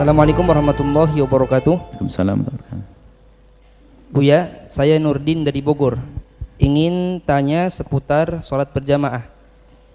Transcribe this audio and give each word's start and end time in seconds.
Assalamualaikum 0.00 0.48
warahmatullahi 0.48 1.20
wabarakatuh. 1.20 1.76
Waalaikumsalam. 1.76 2.40
Buya, 4.08 4.64
saya 4.72 4.96
Nurdin 4.96 5.44
dari 5.44 5.60
Bogor. 5.60 6.00
Ingin 6.56 7.20
tanya 7.20 7.68
seputar 7.68 8.40
sholat 8.40 8.72
berjamaah. 8.72 9.28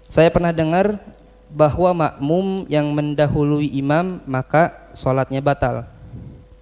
Saya 0.06 0.30
pernah 0.30 0.54
dengar 0.54 1.02
bahwa 1.50 1.90
makmum 2.06 2.70
yang 2.70 2.86
mendahului 2.94 3.66
imam 3.74 4.22
maka 4.30 4.94
sholatnya 4.94 5.42
batal. 5.42 5.90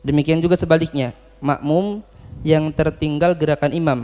Demikian 0.01 0.41
juga 0.41 0.57
sebaliknya, 0.57 1.13
makmum 1.45 2.01
yang 2.49 2.73
tertinggal 2.73 3.37
gerakan 3.37 3.77
imam. 3.77 3.99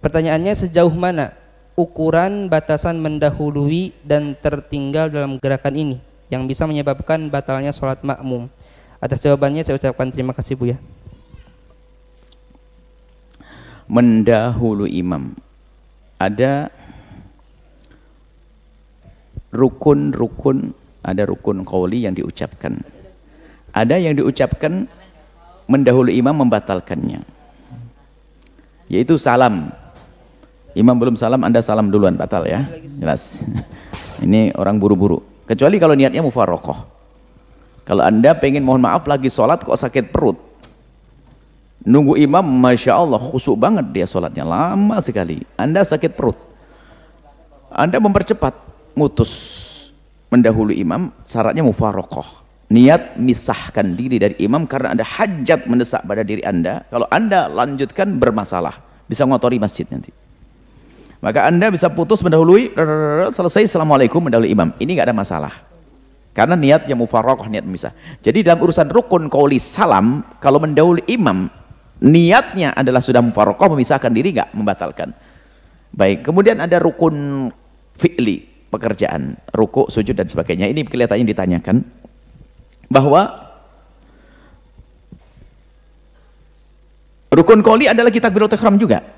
Pertanyaannya 0.00 0.56
sejauh 0.56 0.96
mana 0.96 1.36
ukuran 1.76 2.48
batasan 2.48 2.96
mendahului 2.96 3.92
dan 4.08 4.32
tertinggal 4.40 5.12
dalam 5.12 5.36
gerakan 5.36 5.76
ini? 5.76 6.07
Yang 6.28 6.44
bisa 6.44 6.68
menyebabkan 6.68 7.32
batalnya 7.32 7.72
sholat 7.72 8.00
makmum. 8.04 8.48
Atas 9.00 9.24
jawabannya 9.24 9.64
saya 9.64 9.80
ucapkan 9.80 10.12
terima 10.12 10.36
kasih 10.36 10.54
Bu 10.58 10.72
ya. 10.72 10.78
Mendahulu 13.88 14.84
imam. 14.84 15.32
Ada 16.20 16.68
rukun-rukun, 19.54 20.76
ada 21.00 21.22
rukun 21.24 21.64
qawli 21.64 22.04
yang 22.04 22.12
diucapkan. 22.12 22.84
Ada 23.72 23.96
yang 23.96 24.18
diucapkan 24.18 24.90
mendahulu 25.70 26.12
imam 26.12 26.44
membatalkannya. 26.44 27.22
Yaitu 28.88 29.16
salam. 29.16 29.72
Imam 30.76 30.96
belum 30.96 31.16
salam, 31.16 31.40
Anda 31.44 31.64
salam 31.64 31.88
duluan 31.88 32.16
batal 32.16 32.44
ya. 32.44 32.68
Jelas. 33.00 33.40
Ini 34.24 34.52
orang 34.58 34.76
buru-buru. 34.76 35.37
Kecuali 35.48 35.80
kalau 35.80 35.96
niatnya 35.96 36.20
mufarokoh. 36.20 37.00
Kalau 37.88 38.04
anda 38.04 38.36
pengen 38.36 38.68
mohon 38.68 38.84
maaf 38.84 39.08
lagi 39.08 39.32
sholat 39.32 39.64
kok 39.64 39.72
sakit 39.72 40.12
perut. 40.12 40.36
Nunggu 41.88 42.20
imam, 42.20 42.44
Masya 42.44 42.92
Allah, 42.92 43.16
khusuk 43.16 43.56
banget 43.56 43.88
dia 43.96 44.04
sholatnya. 44.04 44.44
Lama 44.44 45.00
sekali. 45.00 45.40
Anda 45.56 45.80
sakit 45.80 46.12
perut. 46.12 46.36
Anda 47.72 47.96
mempercepat. 47.96 48.68
Ngutus 48.92 49.32
mendahului 50.28 50.76
imam, 50.82 51.08
syaratnya 51.24 51.64
mufarokoh. 51.64 52.44
Niat 52.68 53.16
misahkan 53.16 53.96
diri 53.96 54.20
dari 54.20 54.36
imam 54.44 54.68
karena 54.68 54.92
ada 54.92 55.00
hajat 55.00 55.64
mendesak 55.64 56.04
pada 56.04 56.20
diri 56.20 56.44
anda. 56.44 56.84
Kalau 56.92 57.08
anda 57.08 57.48
lanjutkan 57.48 58.20
bermasalah. 58.20 58.76
Bisa 59.08 59.24
ngotori 59.24 59.56
masjid 59.56 59.88
nanti. 59.88 60.12
Maka 61.18 61.50
anda 61.50 61.66
bisa 61.66 61.90
putus 61.90 62.22
mendahului, 62.22 62.78
selesai 63.34 63.66
Assalamualaikum 63.66 64.22
mendahului 64.22 64.54
imam. 64.54 64.70
Ini 64.78 64.90
nggak 64.94 65.10
ada 65.10 65.16
masalah. 65.16 65.54
Karena 66.30 66.54
niatnya 66.54 66.94
mufarokoh, 66.94 67.50
niat 67.50 67.66
misah. 67.66 67.90
Jadi 68.22 68.46
dalam 68.46 68.62
urusan 68.62 68.86
rukun 68.86 69.26
kauli 69.26 69.58
salam, 69.58 70.22
kalau 70.38 70.62
mendahului 70.62 71.02
imam, 71.10 71.50
niatnya 71.98 72.70
adalah 72.78 73.02
sudah 73.02 73.18
mufarokoh, 73.18 73.74
memisahkan 73.74 74.14
diri 74.14 74.38
nggak 74.38 74.54
membatalkan. 74.54 75.10
Baik, 75.90 76.22
kemudian 76.22 76.62
ada 76.62 76.78
rukun 76.78 77.50
fi'li, 77.98 78.46
pekerjaan, 78.70 79.34
ruku, 79.50 79.90
sujud 79.90 80.14
dan 80.14 80.30
sebagainya. 80.30 80.70
Ini 80.70 80.86
kelihatannya 80.86 81.26
ditanyakan 81.26 81.82
bahwa 82.86 83.50
rukun 87.34 87.66
kauli 87.66 87.90
adalah 87.90 88.14
kita 88.14 88.30
takbiratul 88.30 88.78
juga. 88.78 89.17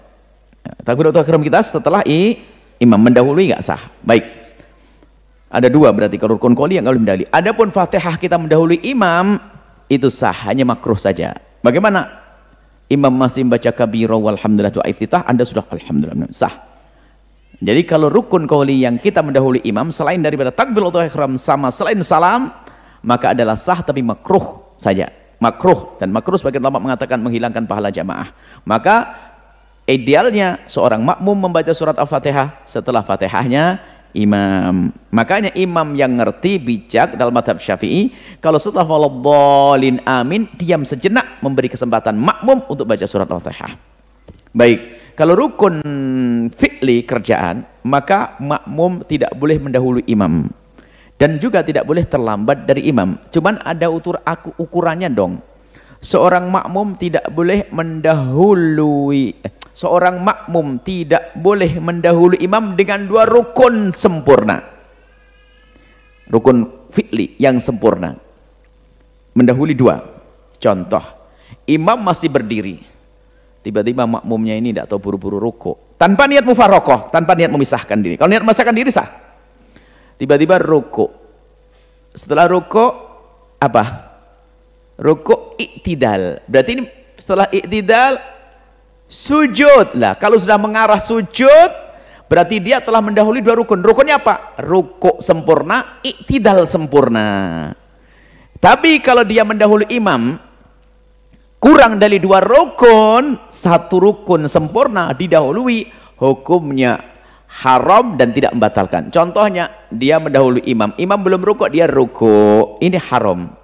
Takbiratul 0.83 1.23
ihram 1.25 1.43
kita 1.45 1.61
setelah 1.61 2.01
i, 2.09 2.41
imam 2.81 3.01
mendahului 3.01 3.53
nggak 3.53 3.63
sah. 3.65 3.81
Baik. 4.05 4.25
Ada 5.51 5.67
dua 5.67 5.91
berarti 5.91 6.15
kalau 6.15 6.39
rukun 6.39 6.55
qoli 6.55 6.79
yang 6.79 6.87
kalau 6.87 6.99
mendahului. 6.99 7.27
Adapun 7.35 7.75
Fatihah 7.75 8.15
kita 8.17 8.39
mendahului 8.39 8.79
imam 8.87 9.37
itu 9.91 10.07
sah, 10.07 10.35
hanya 10.47 10.63
makruh 10.63 10.97
saja. 10.97 11.35
Bagaimana? 11.61 12.23
Imam 12.91 13.15
masih 13.15 13.47
membaca 13.47 13.71
kabiro 13.71 14.19
walhamdulillah 14.19 14.75
doa 14.75 14.87
iftitah, 14.87 15.23
Anda 15.27 15.47
sudah 15.47 15.63
alhamdulillah 15.71 16.31
sah. 16.35 16.71
Jadi 17.61 17.85
kalau 17.85 18.09
rukun 18.09 18.49
qoli 18.49 18.83
yang 18.83 18.97
kita 18.97 19.21
mendahului 19.21 19.61
imam 19.69 19.93
selain 19.93 20.25
daripada 20.25 20.49
takbiratul 20.49 21.05
ihram 21.05 21.37
sama 21.37 21.69
selain 21.69 22.01
salam, 22.01 22.51
maka 23.05 23.37
adalah 23.37 23.55
sah 23.59 23.85
tapi 23.85 24.01
makruh 24.01 24.75
saja. 24.81 25.13
Makruh 25.41 25.97
dan 25.97 26.13
makruh 26.13 26.37
sebagian 26.37 26.61
ulama 26.61 26.81
mengatakan 26.81 27.17
menghilangkan 27.21 27.65
pahala 27.65 27.89
jamaah. 27.89 28.29
Maka 28.65 29.13
idealnya 29.91 30.63
seorang 30.71 31.03
makmum 31.03 31.51
membaca 31.51 31.75
surat 31.75 31.99
Al-Fatihah 31.99 32.63
setelah 32.65 33.03
Fatihahnya 33.03 33.83
imam. 34.15 34.91
Makanya 35.11 35.51
imam 35.55 35.95
yang 35.95 36.15
ngerti 36.19 36.59
bijak 36.59 37.15
dalam 37.19 37.35
madhab 37.35 37.59
syafi'i, 37.59 38.15
kalau 38.39 38.59
setelah 38.59 38.87
waladhalin 38.87 40.03
amin, 40.07 40.47
diam 40.59 40.83
sejenak 40.87 41.43
memberi 41.43 41.71
kesempatan 41.71 42.15
makmum 42.19 42.67
untuk 42.71 42.87
baca 42.87 43.07
surat 43.07 43.27
Al-Fatihah. 43.27 43.75
Baik, 44.51 45.15
kalau 45.15 45.39
rukun 45.39 45.79
fi'li 46.51 47.07
kerjaan, 47.07 47.63
maka 47.87 48.35
makmum 48.43 49.07
tidak 49.07 49.31
boleh 49.39 49.63
mendahului 49.63 50.03
imam. 50.11 50.51
Dan 51.21 51.37
juga 51.37 51.61
tidak 51.61 51.85
boleh 51.85 52.09
terlambat 52.09 52.65
dari 52.65 52.89
imam. 52.89 53.21
Cuman 53.29 53.61
ada 53.61 53.93
utur 53.93 54.17
aku 54.25 54.57
ukurannya 54.57 55.13
dong. 55.13 55.45
Seorang 56.01 56.49
makmum 56.49 56.97
tidak 56.97 57.29
boleh 57.29 57.69
mendahului 57.69 59.37
eh, 59.45 59.53
seorang 59.75 60.23
makmum 60.23 60.81
tidak 60.83 61.35
boleh 61.39 61.79
mendahului 61.79 62.39
imam 62.43 62.75
dengan 62.75 63.07
dua 63.07 63.27
rukun 63.27 63.95
sempurna. 63.95 64.63
Rukun 66.31 66.89
fi'li 66.91 67.39
yang 67.43 67.59
sempurna. 67.59 68.15
Mendahului 69.35 69.75
dua. 69.75 70.03
Contoh 70.61 71.03
imam 71.67 71.99
masih 72.03 72.31
berdiri. 72.31 72.83
Tiba-tiba 73.61 74.09
makmumnya 74.09 74.57
ini 74.57 74.73
tidak 74.73 74.89
tahu 74.89 74.99
buru-buru 75.13 75.37
ruku 75.37 75.77
tanpa 76.01 76.25
niat 76.25 76.49
mufarokoh 76.49 77.13
tanpa 77.13 77.37
niat 77.37 77.53
memisahkan 77.53 77.99
diri. 78.01 78.17
Kalau 78.17 78.33
niat 78.33 78.41
memisahkan 78.41 78.73
diri 78.73 78.89
sah. 78.89 79.09
Tiba-tiba 80.17 80.57
ruku 80.61 81.09
setelah 82.17 82.49
ruku 82.51 82.85
apa? 83.61 83.85
Ruku 85.01 85.57
iktidal. 85.57 86.45
Berarti 86.45 86.71
ini 86.77 86.85
setelah 87.17 87.49
iktidal 87.53 88.17
sujud. 89.11 89.99
Lah 89.99 90.15
kalau 90.15 90.39
sudah 90.39 90.57
mengarah 90.57 91.03
sujud 91.03 91.71
berarti 92.31 92.63
dia 92.63 92.79
telah 92.79 93.03
mendahului 93.03 93.43
dua 93.43 93.59
rukun. 93.59 93.83
Rukunnya 93.83 94.23
apa? 94.23 94.55
Rukuk 94.63 95.19
sempurna 95.19 95.99
iktidal 96.07 96.65
sempurna. 96.71 97.29
Tapi 98.63 99.03
kalau 99.03 99.27
dia 99.27 99.43
mendahului 99.43 99.91
imam 99.91 100.39
kurang 101.59 101.99
dari 101.99 102.23
dua 102.23 102.39
rukun 102.41 103.37
satu 103.51 103.99
rukun 103.99 104.47
sempurna 104.47 105.11
didahului 105.13 105.91
hukumnya 106.17 107.03
haram 107.51 108.15
dan 108.15 108.31
tidak 108.31 108.55
membatalkan. 108.55 109.11
Contohnya 109.11 109.75
dia 109.91 110.23
mendahului 110.23 110.63
imam. 110.71 110.95
Imam 110.95 111.19
belum 111.19 111.43
rukuk 111.43 111.75
dia 111.75 111.91
rukuk. 111.91 112.79
Ini 112.79 112.97
haram. 113.11 113.59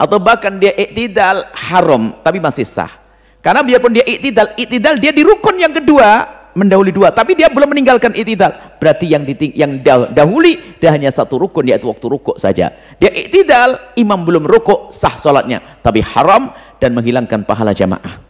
Atau 0.00 0.16
bahkan 0.16 0.56
dia 0.56 0.72
iktidal 0.74 1.46
haram 1.52 2.16
tapi 2.24 2.40
masih 2.40 2.64
sah 2.64 2.99
karena 3.40 3.64
biarpun 3.64 3.96
dia 3.96 4.04
iktidal, 4.04 4.52
iktidal 4.52 4.94
dia 5.00 5.12
di 5.16 5.24
rukun 5.24 5.56
yang 5.56 5.72
kedua, 5.72 6.28
mendahului 6.52 6.92
dua, 6.92 7.08
tapi 7.08 7.32
dia 7.32 7.48
belum 7.48 7.72
meninggalkan 7.72 8.12
iktidal. 8.12 8.76
Berarti 8.76 9.08
yang 9.08 9.24
diting 9.24 9.56
yang 9.56 9.80
dahuli 10.12 10.76
dia 10.76 10.92
hanya 10.92 11.08
satu 11.08 11.40
rukun 11.40 11.64
yaitu 11.72 11.88
waktu 11.88 12.04
rukuk 12.04 12.36
saja. 12.36 12.68
Dia 13.00 13.08
iktidal, 13.08 13.96
imam 13.96 14.28
belum 14.28 14.44
rukuk, 14.44 14.92
sah 14.92 15.16
salatnya, 15.16 15.64
tapi 15.80 16.04
haram 16.04 16.52
dan 16.76 16.92
menghilangkan 16.92 17.48
pahala 17.48 17.72
jamaah. 17.72 18.28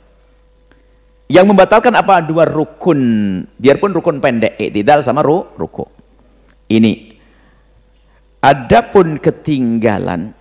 Yang 1.31 1.47
membatalkan 1.47 1.95
apa? 1.95 2.23
Dua 2.23 2.47
rukun. 2.47 2.99
Biarpun 3.59 3.91
rukun 3.95 4.23
pendek, 4.23 4.59
iktidal 4.59 5.03
sama 5.03 5.27
ru 5.27 5.47
rukuk. 5.59 5.91
Ini. 6.71 7.19
Adapun 8.41 9.19
ketinggalan. 9.19 10.33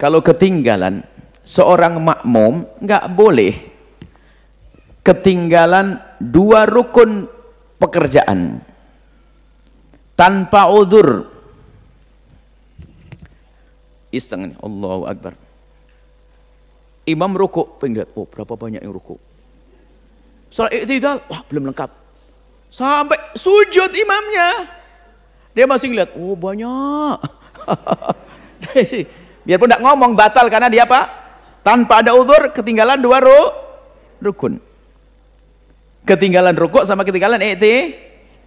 Kalau 0.00 0.24
ketinggalan 0.24 1.04
seorang 1.50 1.98
makmum 1.98 2.62
nggak 2.78 3.04
boleh 3.10 3.50
ketinggalan 5.02 5.98
dua 6.22 6.62
rukun 6.70 7.26
pekerjaan 7.82 8.62
tanpa 10.14 10.70
udur 10.70 11.26
iseng 14.14 14.54
Allahu 14.62 15.10
Akbar. 15.10 15.34
Imam 17.10 17.34
rukuk 17.34 17.82
pengen 17.82 18.06
oh 18.14 18.28
berapa 18.30 18.54
banyak 18.54 18.86
yang 18.86 18.94
rukuk? 18.94 19.18
Salat 20.54 20.86
iktidal 20.86 21.18
wah 21.26 21.42
belum 21.50 21.66
lengkap. 21.74 21.90
Sampai 22.70 23.18
sujud 23.34 23.90
imamnya. 23.90 24.70
Dia 25.50 25.66
masih 25.66 25.90
ngeliat 25.90 26.14
oh 26.14 26.38
banyak. 26.38 27.18
Biarpun 29.46 29.66
tidak 29.66 29.82
ngomong 29.82 30.14
batal 30.14 30.46
karena 30.46 30.70
dia 30.70 30.86
apa 30.86 31.19
tanpa 31.60 32.04
ada 32.04 32.16
udur 32.16 32.52
ketinggalan 32.52 33.00
dua 33.00 33.18
ru, 33.20 33.40
rukun. 34.24 34.60
Ketinggalan 36.04 36.56
rukuk 36.56 36.88
sama 36.88 37.04
ketinggalan 37.04 37.40
ikti 37.44 37.94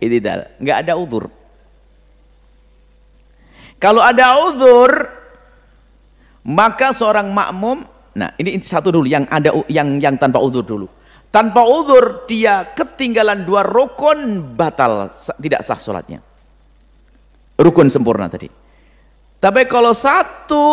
itidal. 0.01 0.49
Nggak 0.57 0.77
ada 0.87 0.93
udur 0.97 1.29
kalau 3.83 3.99
ada 3.99 4.39
udur 4.47 4.91
maka 6.47 6.95
seorang 6.95 7.35
makmum 7.35 7.83
nah 8.15 8.31
ini 8.39 8.55
satu 8.63 8.95
dulu 8.95 9.03
yang 9.03 9.27
ada 9.27 9.51
yang 9.67 9.99
yang 9.99 10.15
tanpa 10.15 10.39
udur 10.39 10.63
dulu. 10.63 10.87
Tanpa 11.27 11.67
udur 11.67 12.23
dia 12.29 12.71
ketinggalan 12.71 13.43
dua 13.43 13.67
rukun 13.67 14.53
batal 14.55 15.11
tidak 15.41 15.67
sah 15.67 15.75
sholatnya. 15.75 16.23
Rukun 17.59 17.91
sempurna 17.91 18.31
tadi. 18.31 18.47
Tapi 19.43 19.67
kalau 19.67 19.91
satu 19.91 20.65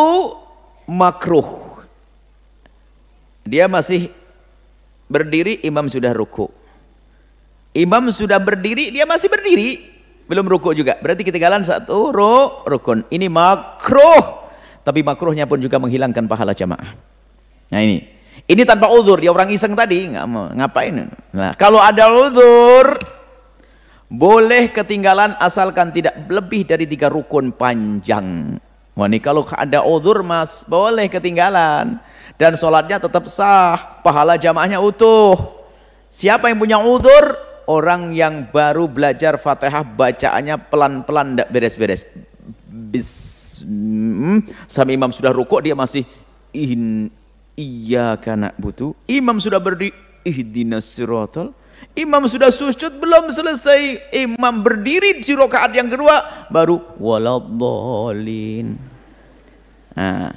makruh 0.86 1.69
dia 3.46 3.68
masih 3.68 4.12
berdiri 5.10 5.60
imam 5.66 5.86
sudah 5.88 6.12
ruku 6.14 6.48
imam 7.76 8.10
sudah 8.10 8.38
berdiri 8.38 8.90
dia 8.94 9.06
masih 9.06 9.30
berdiri 9.30 9.90
belum 10.30 10.46
ruku 10.46 10.70
juga. 10.78 10.94
Berarti 11.02 11.26
ketinggalan 11.26 11.66
satu 11.66 12.14
ru, 12.14 12.62
rukun. 12.62 13.02
Ini 13.10 13.26
makruh. 13.26 14.46
Tapi 14.86 15.02
makruhnya 15.02 15.50
pun 15.50 15.58
juga 15.58 15.82
menghilangkan 15.82 16.30
pahala 16.30 16.54
jamaah. 16.54 16.94
Nah 17.74 17.80
ini. 17.82 18.06
Ini 18.46 18.62
tanpa 18.62 18.94
uzur. 18.94 19.18
Dia 19.18 19.34
orang 19.34 19.50
iseng 19.50 19.74
tadi. 19.74 20.06
nggak 20.14 20.26
mau 20.30 20.46
ngapain. 20.54 21.10
Nah 21.34 21.50
kalau 21.58 21.82
ada 21.82 22.14
uzur. 22.14 22.94
Boleh 24.06 24.70
ketinggalan 24.70 25.34
asalkan 25.42 25.90
tidak 25.90 26.14
lebih 26.30 26.62
dari 26.62 26.86
tiga 26.86 27.10
rukun 27.10 27.50
panjang. 27.50 28.54
Wah 28.98 29.06
ini 29.06 29.22
kalau 29.22 29.46
ada 29.54 29.84
uzur 29.86 30.22
mas. 30.22 30.66
Boleh 30.66 31.06
ketinggalan. 31.06 31.98
Dan 32.40 32.56
sholatnya 32.56 32.98
tetap 32.98 33.28
sah. 33.28 34.00
Pahala 34.00 34.40
jamaahnya 34.40 34.80
utuh. 34.80 35.36
Siapa 36.10 36.50
yang 36.50 36.58
punya 36.58 36.78
uzur? 36.82 37.50
orang 37.70 38.10
yang 38.10 38.50
baru 38.50 38.90
belajar 38.90 39.38
Fatihah 39.38 39.86
bacaannya 39.86 40.58
pelan-pelan 40.66 41.38
tidak 41.38 41.48
beres-beres. 41.54 42.02
Bis 42.66 43.10
hmm, 43.62 44.42
imam 44.66 45.14
sudah 45.14 45.30
rukuk 45.30 45.62
dia 45.62 45.78
masih 45.78 46.02
in 46.50 47.06
iya 47.54 48.18
karena 48.18 48.50
butuh. 48.58 48.90
Imam 49.06 49.38
sudah 49.38 49.62
berdiri 49.62 49.94
ihdinas 50.26 50.90
siratal. 50.90 51.54
Imam 51.98 52.22
sudah 52.30 52.52
sujud 52.54 52.96
belum 53.00 53.32
selesai. 53.34 54.12
Imam 54.14 54.62
berdiri 54.62 55.20
di 55.20 55.32
rakaat 55.34 55.74
yang 55.74 55.90
kedua 55.90 56.48
baru 56.48 56.78
waladhdallin. 57.00 58.78
Nah. 59.96 60.32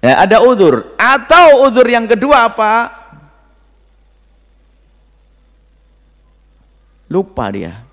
Nah, 0.00 0.16
ada 0.16 0.40
udur 0.40 0.96
atau 0.96 1.68
udur 1.68 1.84
yang 1.84 2.08
kedua 2.08 2.48
apa? 2.48 2.88
Lupa 7.12 7.44
dia. 7.52 7.84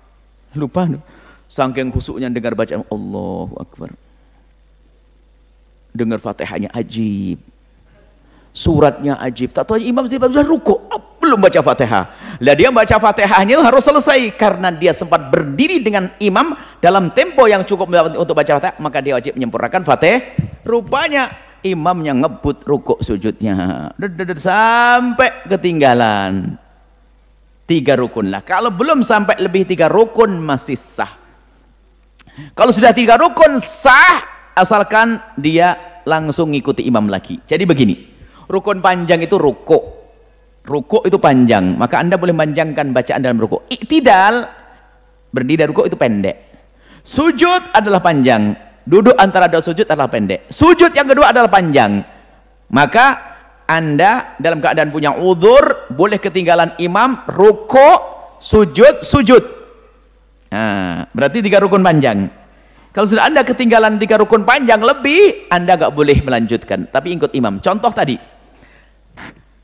Lupa. 0.56 0.88
Sangking 1.48 1.92
khusuknya 1.92 2.32
dengar 2.32 2.56
bacaan 2.56 2.84
Allahu 2.88 3.54
Akbar. 3.60 3.92
Dengar 5.92 6.20
fatihahnya 6.20 6.72
ajib. 6.72 7.40
Suratnya 8.56 9.20
ajib. 9.20 9.52
Tak 9.52 9.68
tahu 9.68 9.80
imam 9.80 10.08
sudah 10.08 10.44
ruku. 10.44 10.76
Belum 11.18 11.38
baca 11.42 11.60
fatihah. 11.60 12.04
Lah 12.38 12.54
dia 12.54 12.70
baca 12.70 12.96
fatihahnya 12.98 13.58
harus 13.60 13.82
selesai. 13.82 14.32
Karena 14.38 14.70
dia 14.70 14.94
sempat 14.94 15.28
berdiri 15.28 15.82
dengan 15.82 16.14
imam 16.22 16.54
dalam 16.78 17.10
tempo 17.10 17.44
yang 17.50 17.66
cukup 17.66 17.90
untuk 18.14 18.38
baca 18.38 18.58
fatihah. 18.58 18.78
Maka 18.78 18.98
dia 19.02 19.18
wajib 19.18 19.34
menyempurnakan 19.34 19.82
fatihah. 19.82 20.22
Rupanya 20.62 21.34
imamnya 21.66 22.14
ngebut 22.14 22.62
rukuk 22.64 22.98
sujudnya. 23.02 23.90
Sampai 24.38 25.42
ketinggalan 25.50 26.58
tiga 27.68 28.00
rukun 28.00 28.32
lah 28.32 28.40
kalau 28.40 28.72
belum 28.72 29.04
sampai 29.04 29.36
lebih 29.44 29.68
tiga 29.68 29.92
rukun 29.92 30.40
masih 30.40 30.80
sah 30.80 31.12
kalau 32.56 32.72
sudah 32.72 32.96
tiga 32.96 33.20
rukun 33.20 33.60
sah 33.60 34.24
asalkan 34.56 35.20
dia 35.36 36.00
langsung 36.08 36.56
ngikuti 36.56 36.88
imam 36.88 37.12
lagi 37.12 37.36
jadi 37.44 37.68
begini 37.68 38.08
rukun 38.48 38.80
panjang 38.80 39.20
itu 39.20 39.36
rukuk 39.36 39.97
rukuk 40.68 41.08
itu 41.08 41.16
panjang 41.16 41.80
maka 41.80 41.96
anda 41.96 42.20
boleh 42.20 42.36
panjangkan 42.36 42.92
bacaan 42.92 43.24
dalam 43.24 43.40
rukuk. 43.40 43.64
Iktidal 43.72 44.44
berdiri 45.32 45.64
rukuk 45.64 45.88
itu 45.88 45.96
pendek. 45.96 46.36
Sujud 47.00 47.72
adalah 47.72 48.04
panjang 48.04 48.52
duduk 48.84 49.16
antara 49.16 49.48
dua 49.48 49.64
sujud 49.64 49.88
adalah 49.88 50.12
pendek. 50.12 50.44
Sujud 50.52 50.92
yang 50.92 51.08
kedua 51.08 51.32
adalah 51.32 51.48
panjang 51.48 52.04
maka 52.68 53.06
anda 53.68 54.36
dalam 54.36 54.60
keadaan 54.60 54.92
punya 54.92 55.16
udur 55.16 55.88
boleh 55.92 56.20
ketinggalan 56.20 56.76
imam 56.80 57.24
ruko 57.28 57.88
sujud 58.40 59.00
sujud. 59.00 59.44
Nah, 60.48 61.04
berarti 61.12 61.44
tiga 61.44 61.60
rukun 61.60 61.84
panjang. 61.84 62.28
Kalau 62.96 63.04
sudah 63.04 63.28
anda 63.28 63.44
ketinggalan 63.44 64.00
tiga 64.00 64.16
rukun 64.16 64.48
panjang 64.48 64.80
lebih 64.80 65.52
anda 65.52 65.76
nggak 65.76 65.92
boleh 65.92 66.24
melanjutkan. 66.24 66.88
Tapi 66.88 67.20
ikut 67.20 67.36
imam. 67.36 67.60
Contoh 67.60 67.92
tadi 67.92 68.16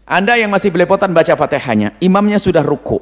anda 0.04 0.36
yang 0.36 0.52
masih 0.52 0.68
belepotan 0.70 1.10
baca 1.16 1.32
fatihahnya 1.36 1.96
imamnya 2.00 2.36
sudah 2.36 2.60
ruko 2.60 3.00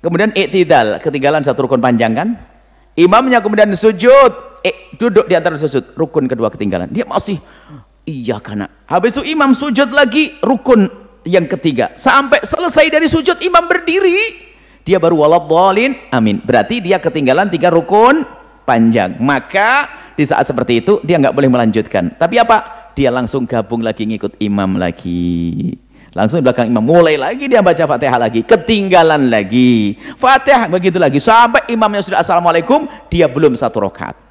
kemudian 0.00 0.30
iktidal 0.36 1.00
ketinggalan 1.00 1.42
satu 1.42 1.66
rukun 1.66 1.82
panjang 1.82 2.14
kan? 2.14 2.28
Imamnya 2.96 3.44
kemudian 3.44 3.68
sujud. 3.76 4.32
Eh, 4.64 4.96
duduk 4.96 5.28
di 5.28 5.36
antara 5.36 5.60
sujud 5.60 5.94
rukun 5.94 6.26
kedua 6.26 6.48
ketinggalan. 6.48 6.90
Dia 6.90 7.04
masih 7.06 7.38
Iya 8.06 8.38
karena 8.38 8.70
habis 8.86 9.18
itu 9.18 9.26
imam 9.26 9.50
sujud 9.50 9.90
lagi 9.90 10.38
rukun 10.38 10.86
yang 11.26 11.50
ketiga. 11.50 11.90
Sampai 11.98 12.38
selesai 12.46 12.86
dari 12.86 13.10
sujud 13.10 13.42
imam 13.42 13.66
berdiri. 13.66 14.46
Dia 14.86 15.02
baru 15.02 15.26
waladhalin 15.26 16.14
amin. 16.14 16.38
Berarti 16.38 16.78
dia 16.78 17.02
ketinggalan 17.02 17.50
tiga 17.50 17.66
rukun 17.74 18.22
panjang. 18.62 19.18
Maka 19.18 19.90
di 20.14 20.22
saat 20.22 20.46
seperti 20.46 20.86
itu 20.86 21.02
dia 21.02 21.18
nggak 21.18 21.34
boleh 21.34 21.50
melanjutkan. 21.50 22.14
Tapi 22.14 22.38
apa? 22.38 22.88
Dia 22.94 23.10
langsung 23.10 23.42
gabung 23.44 23.82
lagi 23.82 24.06
ngikut 24.06 24.38
imam 24.38 24.78
lagi 24.78 25.74
langsung 26.16 26.40
belakang 26.40 26.72
imam. 26.72 26.80
Mulai 26.80 27.20
lagi 27.20 27.44
dia 27.44 27.60
baca 27.60 27.84
fatihah 27.84 28.16
lagi. 28.16 28.40
Ketinggalan 28.40 29.28
lagi. 29.28 30.00
Fatihah 30.16 30.72
begitu 30.72 30.96
lagi. 30.96 31.20
Sampai 31.20 31.68
imamnya 31.68 32.00
sudah 32.00 32.24
assalamualaikum. 32.24 32.88
Dia 33.12 33.28
belum 33.28 33.52
satu 33.52 33.84
rokat 33.84 34.26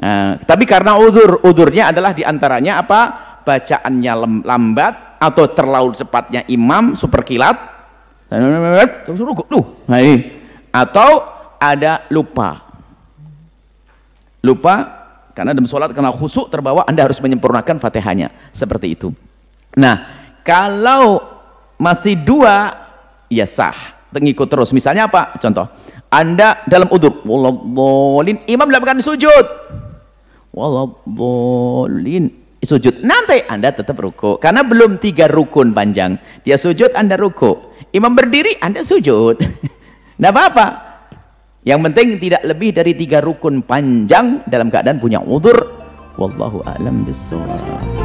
Nah, 0.00 0.40
tapi 0.48 0.64
karena 0.64 0.96
udur, 0.96 1.44
udurnya 1.44 1.92
adalah 1.92 2.16
di 2.16 2.24
antaranya 2.24 2.80
apa? 2.80 3.00
Bacaannya 3.44 4.12
lambat 4.48 5.20
atau 5.20 5.44
terlalu 5.52 5.92
cepatnya 5.92 6.40
imam 6.48 6.96
super 6.96 7.20
kilat, 7.20 7.56
nah, 8.32 10.00
atau 10.72 11.10
ada 11.60 12.08
lupa, 12.08 12.64
lupa 14.40 14.74
karena 15.36 15.52
dalam 15.52 15.68
sholat 15.68 15.92
karena 15.92 16.08
khusuk 16.08 16.48
terbawa 16.48 16.88
anda 16.88 17.04
harus 17.04 17.20
menyempurnakan 17.20 17.76
fatihahnya. 17.76 18.32
Seperti 18.56 18.96
itu. 18.96 19.12
Nah, 19.76 20.19
kalau 20.42 21.20
masih 21.80 22.16
dua 22.16 22.74
ya 23.30 23.46
sah, 23.48 23.76
ngikut 24.12 24.48
terus. 24.50 24.74
Misalnya 24.74 25.06
apa? 25.06 25.38
Contoh, 25.38 25.70
anda 26.10 26.60
dalam 26.66 26.90
udur, 26.90 27.22
imam 28.50 28.66
melakukan 28.66 28.98
sujud. 28.98 29.46
Waladhdallin 30.50 32.40
sujud. 32.60 33.00
Nanti 33.06 33.46
anda 33.46 33.70
tetap 33.70 33.96
ruku 33.96 34.36
karena 34.42 34.66
belum 34.66 34.98
tiga 34.98 35.30
rukun 35.30 35.70
panjang. 35.70 36.18
Dia 36.42 36.58
sujud 36.58 36.92
anda 36.98 37.14
ruku 37.14 37.70
imam 37.94 38.12
berdiri 38.12 38.58
anda 38.60 38.82
sujud. 38.82 39.38
Tidak 40.20 40.30
apa-apa. 40.30 40.90
Yang 41.60 41.80
penting 41.92 42.08
tidak 42.16 42.42
lebih 42.44 42.72
dari 42.72 42.96
tiga 42.96 43.20
rukun 43.20 43.60
panjang 43.60 44.44
dalam 44.48 44.72
keadaan 44.72 44.96
punya 44.96 45.20
udur. 45.20 45.76
Wallahu 46.16 46.64
alam 46.64 47.04
bisawab 47.04 47.99